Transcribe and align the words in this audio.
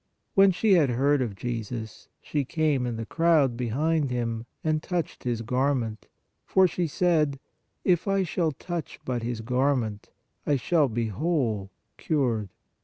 When 0.33 0.49
she 0.49 0.73
had 0.73 0.89
heard 0.89 1.21
of 1.21 1.35
Jesus, 1.35 2.09
she 2.19 2.43
came 2.43 2.87
in 2.87 2.95
the 2.95 3.05
crowd 3.05 3.55
behind 3.55 4.09
Him 4.09 4.47
and 4.63 4.81
touched 4.81 5.25
His 5.25 5.43
garment, 5.43 6.07
for 6.43 6.67
she 6.67 6.87
said: 6.87 7.39
If 7.83 8.07
I 8.07 8.23
shall 8.23 8.51
touch 8.51 8.99
but 9.05 9.21
His 9.21 9.41
garment, 9.41 10.09
I 10.43 10.55
shall 10.55 10.87
be 10.89 11.09
whole 11.09 11.29
THE 11.29 11.29
WOMAN 11.29 11.61
ILL 11.61 12.05
12 12.07 12.07
YEARS 12.07 12.07
95 12.07 12.07
(cured). 12.07 12.49